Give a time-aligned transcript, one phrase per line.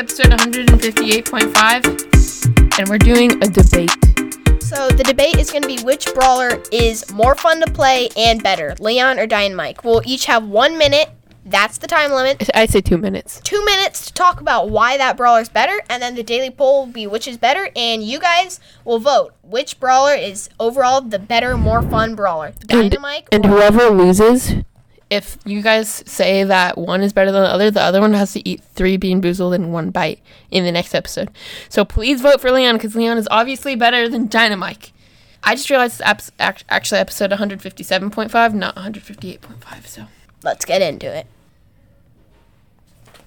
[0.00, 3.90] episode 158.5, and we're doing a debate.
[4.62, 8.42] So the debate is going to be which brawler is more fun to play and
[8.42, 9.84] better, Leon or Dynamike.
[9.84, 11.10] We'll each have one minute.
[11.44, 12.48] That's the time limit.
[12.54, 13.42] I say two minutes.
[13.44, 16.86] Two minutes to talk about why that brawler is better, and then the daily poll
[16.86, 21.18] will be which is better, and you guys will vote which brawler is overall the
[21.18, 23.26] better, more fun brawler, And, Dynamike.
[23.32, 24.54] and or- whoever loses,
[25.10, 28.32] if you guys say that one is better than the other, the other one has
[28.34, 31.30] to eat three bean boozled in one bite in the next episode.
[31.68, 34.92] So please vote for Leon because Leon is obviously better than Dynamike.
[35.42, 36.30] I just realized it's
[36.68, 39.86] actually episode 157.5, not 158.5.
[39.86, 40.06] So.
[40.42, 41.26] Let's get into it.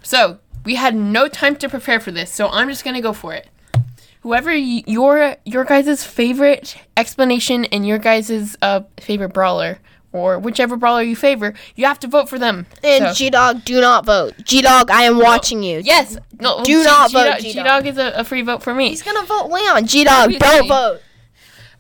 [0.01, 3.33] So we had no time to prepare for this, so I'm just gonna go for
[3.33, 3.47] it.
[4.21, 9.79] Whoever y- your your guys' favorite explanation and your guys' uh, favorite brawler,
[10.13, 12.65] or whichever brawler you favor, you have to vote for them.
[12.83, 14.35] And So- G Dog, do not vote.
[14.45, 15.81] G Dog, I am watching you.
[15.83, 17.87] yes, no, Do not vote G G-Dog.
[17.87, 18.89] Is a, a free vote for me.
[18.89, 19.87] He's gonna vote Leon.
[19.87, 21.01] G Dog, don't vote.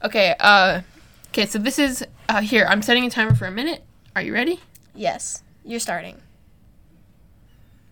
[0.03, 0.81] Okay, uh,
[1.29, 2.65] okay, so this is uh, here.
[2.67, 3.83] I'm setting a timer for a minute.
[4.15, 4.59] Are you ready?
[4.95, 6.17] Yes, you're starting.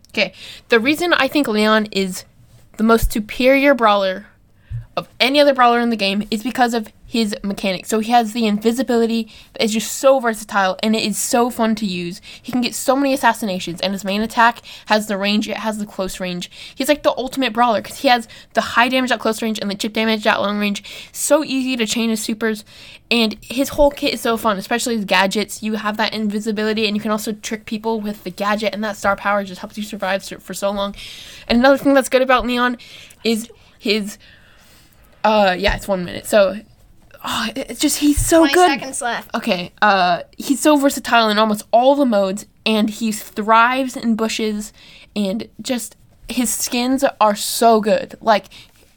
[0.09, 0.33] Okay,
[0.69, 2.25] the reason I think Leon is
[2.77, 4.27] the most superior brawler
[4.97, 7.89] of any other brawler in the game is because of his mechanics.
[7.89, 11.75] So he has the invisibility that is just so versatile and it is so fun
[11.75, 12.21] to use.
[12.41, 15.77] He can get so many assassinations and his main attack has the range, it has
[15.77, 16.49] the close range.
[16.73, 19.69] He's like the ultimate brawler because he has the high damage at close range and
[19.69, 20.85] the chip damage at long range.
[21.11, 22.63] So easy to chain his supers
[23.11, 25.61] and his whole kit is so fun, especially his gadgets.
[25.61, 28.95] You have that invisibility and you can also trick people with the gadget and that
[28.95, 30.95] star power just helps you survive for so long.
[31.49, 32.77] And another thing that's good about Neon
[33.25, 34.17] is his
[35.25, 36.25] uh yeah, it's 1 minute.
[36.25, 36.61] So
[37.23, 38.69] oh, it's just he's so 20 good.
[38.69, 39.33] seconds left.
[39.35, 44.73] Okay, uh, he's so versatile in almost all the modes, and he thrives in bushes,
[45.15, 45.95] and just
[46.27, 48.15] his skins are so good.
[48.21, 48.45] Like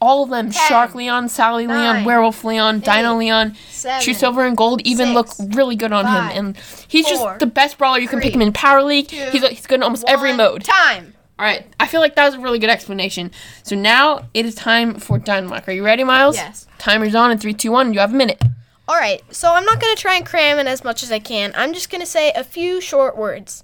[0.01, 4.45] all of them: Ten, Shark Leon, Sally Leon, Werewolf Leon, Dino Leon, seven, True Silver
[4.45, 7.47] and Gold even six, look really good on five, him, and he's four, just the
[7.47, 7.99] best brawler.
[7.99, 9.07] You can pick him in Power League.
[9.07, 10.63] two, he's he's good in almost every mode.
[10.63, 11.14] Time.
[11.37, 13.31] All right, I feel like that was a really good explanation.
[13.63, 15.67] So now it is time for Dynamike.
[15.67, 16.35] Are you ready, Miles?
[16.35, 16.65] Yes.
[16.79, 17.93] Timer's on in three, two, one.
[17.93, 18.41] You have a minute.
[18.87, 21.51] All right, so I'm not gonna try and cram in as much as I can.
[21.55, 23.63] I'm just gonna say a few short words.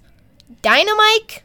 [0.62, 1.40] Dynamike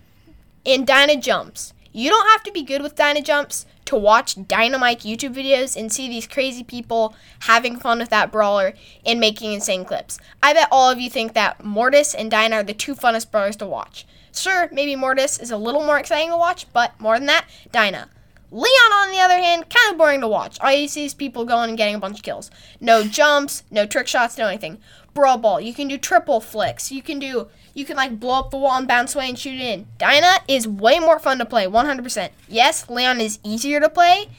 [0.66, 1.74] and Dyna Jumps.
[1.94, 5.92] You don't have to be good with Dyna Jumps to watch Dynamike YouTube videos and
[5.92, 8.74] see these crazy people having fun with that brawler
[9.06, 10.20] and making insane clips.
[10.44, 13.56] I bet all of you think that Mortis and Dyna are the two funnest brawlers
[13.58, 14.06] to watch.
[14.40, 18.10] Sure, maybe Mortis is a little more exciting to watch, but more than that, Dyna.
[18.50, 20.58] Leon, on the other hand, kind of boring to watch.
[20.62, 22.50] All you see is people going and getting a bunch of kills.
[22.80, 24.78] No jumps, no trick shots, no anything.
[25.14, 26.92] Brawl ball, you can do triple flicks.
[26.92, 29.60] You can do, you can like blow up the wall and bounce away and shoot
[29.60, 29.88] it in.
[29.98, 32.30] Dyna is way more fun to play, 100%.
[32.48, 34.30] Yes, Leon is easier to play,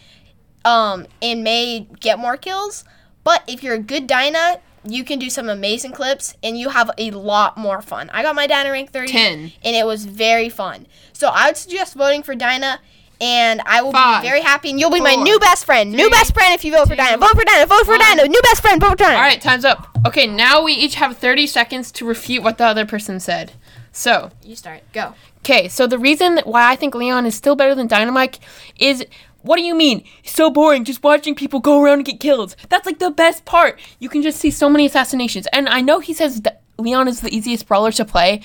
[0.64, 2.84] um, and may get more kills.
[3.24, 6.90] But if you're a good Dyna, you can do some amazing clips, and you have
[6.98, 8.10] a lot more fun.
[8.12, 9.38] I got my Dyna rank 30, 10.
[9.64, 10.86] and it was very fun.
[11.12, 12.80] So I would suggest voting for Dyna,
[13.20, 15.90] and I will Five, be very happy, and you'll be my new best friend.
[15.92, 17.18] new best friend if you vote for two, Dyna.
[17.18, 17.66] Vote for Dyna.
[17.66, 18.00] Vote for one.
[18.00, 18.28] Dyna.
[18.28, 18.80] New best friend.
[18.80, 19.14] Vote for Dyna.
[19.16, 19.88] All right, time's up.
[20.06, 23.52] Okay, now we each have 30 seconds to refute what the other person said.
[23.90, 24.82] So, You start.
[24.92, 25.14] Go.
[25.38, 28.38] okay, so the reason why I think Leon is still better than Dynamike
[28.78, 29.04] is
[29.42, 30.04] what do you mean?
[30.24, 32.56] It's So boring just watching people go around and get killed.
[32.68, 33.80] That's like the best part.
[33.98, 35.46] You can just see so many assassinations.
[35.52, 38.42] And I know he says that Leon is the easiest brawler to play,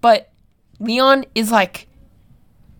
[0.00, 0.30] but
[0.78, 1.86] Leon is like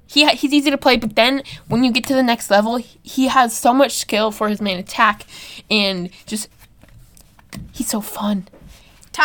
[0.07, 2.77] he ha- he's easy to play, but then when you get to the next level,
[2.77, 5.25] he has so much skill for his main attack
[5.71, 6.49] and just
[7.73, 8.49] he's so fun.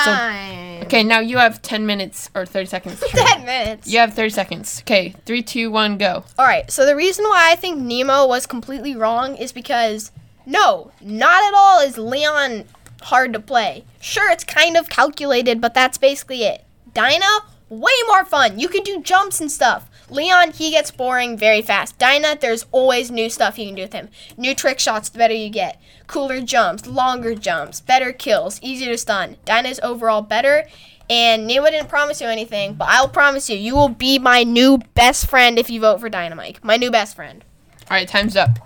[0.03, 0.83] Time.
[0.83, 3.00] Okay, now you have 10 minutes or 30 seconds.
[3.07, 3.88] Ten minutes.
[3.88, 4.81] You have 30 seconds.
[4.81, 6.23] Okay, three, two, one, go.
[6.38, 6.69] All right.
[6.69, 10.11] So the reason why I think Nemo was completely wrong is because
[10.45, 12.66] no, not at all is Leon
[13.01, 13.84] hard to play.
[13.99, 16.64] Sure, it's kind of calculated, but that's basically it.
[16.93, 17.25] Dyna,
[17.70, 18.59] way more fun.
[18.59, 19.90] You can do jumps and stuff.
[20.09, 21.97] Leon, he gets boring very fast.
[21.97, 24.09] Dyna, there's always new stuff you can do with him.
[24.37, 25.81] New trick shots, the better you get.
[26.07, 29.37] Cooler jumps, longer jumps, better kills, easier to stun.
[29.46, 30.66] Dyna's overall better.
[31.09, 34.79] And Nemo didn't promise you anything, but I'll promise you, you will be my new
[34.96, 36.63] best friend if you vote for Dynamike.
[36.63, 37.43] My new best friend.
[37.90, 38.58] All right, time's up.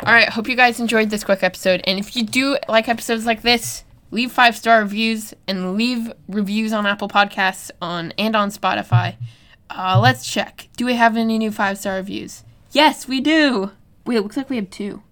[0.00, 1.80] All right, hope you guys enjoyed this quick episode.
[1.84, 6.72] And if you do like episodes like this, leave five star reviews and leave reviews
[6.72, 9.16] on Apple Podcasts on and on Spotify.
[9.70, 10.68] Uh, let's check.
[10.76, 12.44] Do we have any new five star reviews?
[12.72, 13.72] Yes, we do.
[14.04, 15.02] Wait, it looks like we have two.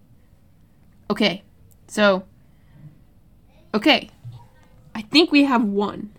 [1.10, 1.42] Okay,
[1.86, 2.24] so
[3.74, 4.10] okay,
[4.94, 6.10] I think we have one.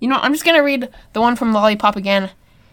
[0.00, 2.30] You know, I'm just gonna read the one from Lollipop again.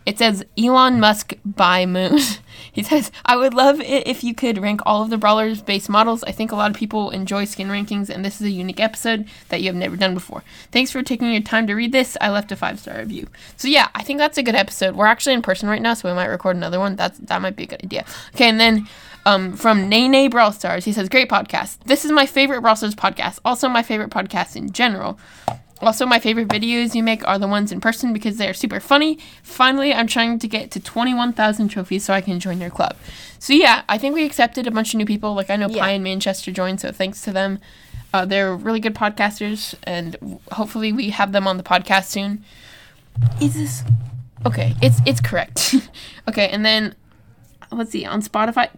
[0.08, 2.18] It says Elon Musk by Moon.
[2.72, 5.90] he says, I would love it if you could rank all of the Brawlers base
[5.90, 6.24] models.
[6.24, 9.28] I think a lot of people enjoy skin rankings, and this is a unique episode
[9.50, 10.46] that you have never done before.
[10.72, 12.16] Thanks for taking your time to read this.
[12.22, 13.28] I left a five star review.
[13.58, 14.96] So yeah, I think that's a good episode.
[14.96, 16.96] We're actually in person right now, so we might record another one.
[16.96, 18.06] That's that might be a good idea.
[18.34, 18.88] Okay, and then
[19.26, 21.80] um, from Nene Brawl Stars, he says, Great podcast.
[21.84, 23.40] This is my favorite Brawl Stars podcast.
[23.44, 25.20] Also my favorite podcast in general.
[25.82, 28.80] Also, my favorite videos you make are the ones in person because they are super
[28.80, 29.20] funny.
[29.44, 32.96] Finally, I'm trying to get to 21,000 trophies so I can join your club.
[33.40, 35.34] So, yeah, I think we accepted a bunch of new people.
[35.36, 35.84] Like, I know Yeah.
[35.84, 37.60] Pie and Manchester joined, so thanks to them.
[38.14, 42.44] Uh, they're really good podcasters, and hopefully, we have them on the podcast soon.
[43.42, 43.84] Is this
[44.46, 44.74] okay?
[44.82, 45.76] It's it's correct.
[46.28, 46.96] okay, and then
[47.72, 48.70] let's see on Spotify,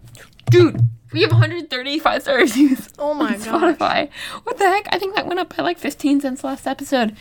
[0.50, 0.82] dude.
[1.12, 2.90] We have 135 star reviews.
[3.00, 3.40] Oh my god.
[3.78, 4.10] Spotify.
[4.44, 4.88] What the heck?
[4.94, 7.16] I think that went up by like 15 since last episode.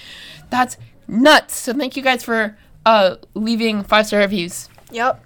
[0.51, 0.77] That's
[1.07, 1.57] nuts.
[1.57, 4.69] So thank you guys for uh leaving five star reviews.
[4.91, 5.25] Yep.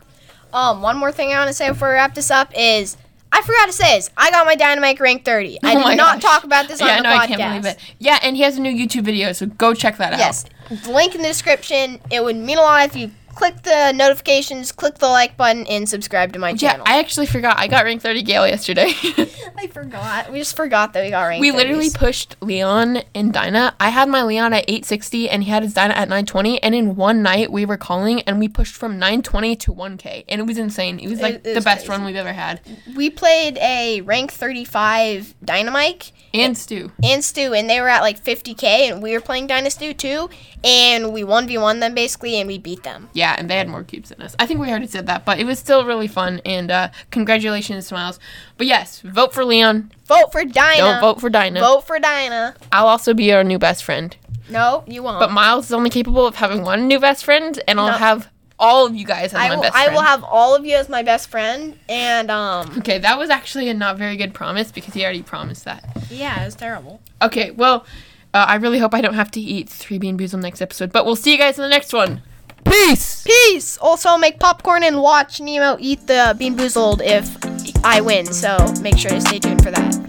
[0.53, 2.97] Um, one more thing I want to say before we wrap this up is
[3.35, 4.11] I forgot to say this.
[4.17, 5.59] I got my Dynamike rank 30.
[5.65, 6.31] I Oh did not gosh.
[6.31, 7.17] talk about this on the no, podcast.
[7.19, 7.81] I can't believe it.
[7.99, 10.45] Yeah, and he has a new YouTube video, so go check that Yes.
[10.45, 10.53] out.
[10.71, 10.87] Yes.
[10.87, 11.99] Link in the description.
[12.11, 15.89] It would mean a lot if you click the notifications, click the like button, and
[15.89, 16.85] subscribe to my Yeah, channel.
[16.89, 17.59] I actually forgot.
[17.59, 18.93] I got rank 30 Gale yesterday.
[19.59, 20.33] I forgot.
[20.33, 21.41] We just forgot that we got rank.
[21.41, 23.75] we literally pushed Leon and Dyna.
[23.81, 26.63] I had my Leon at 860 and he had his Dyna at 920.
[26.63, 30.25] And in one night we were calling and we pushed from 920 to 1k.
[30.29, 30.99] And it was insane.
[30.99, 31.91] It was like It- it the was best crazy.
[31.91, 32.61] run we've ever had.
[32.97, 36.93] we played a rank 35 Dynamike And Stu.
[37.03, 40.31] and Stu, and they were at like 50k, and we were playing Dynastu too,
[40.65, 43.11] and we 1v1 them basically, and we beat them.
[43.13, 44.35] Yeah, and they had more cubes than us.
[44.39, 46.41] I think we already said that, but it was still really fun.
[46.45, 48.19] And uh, congratulations, Smiles.
[48.59, 49.93] But yes, vote for Leon.
[50.07, 50.77] Vote for Dyna.
[50.79, 51.61] Don't vote for Dyna.
[51.61, 52.55] Vote for Dyna.
[52.73, 54.17] I'll also be our new best friend.
[54.51, 55.21] No, you won't.
[55.21, 57.97] But Miles is only capable of having one new best friend, and I'll No.
[57.99, 58.29] have
[58.59, 59.63] all of you guys as I my will.
[59.63, 59.91] best friend.
[59.91, 62.75] I will have all of you as my best friend, and um.
[62.79, 65.85] Okay, that was actually a not very good promise because he already promised that.
[66.11, 67.01] Yeah, it was terrible.
[67.23, 67.87] Okay, well,
[68.35, 71.05] uh, I really hope I don't have to eat three bean boozle next episode, but
[71.07, 72.23] we'll see you guys in the next one.
[72.65, 73.25] Peace!
[73.25, 73.79] Peace.
[73.79, 77.37] Also, make popcorn and watch Nemo eat the Bean Boozled if
[77.85, 78.27] I win.
[78.27, 80.02] So make sure to stay tuned for that.